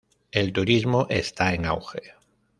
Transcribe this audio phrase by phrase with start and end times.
[0.31, 2.15] El turismo está en auge.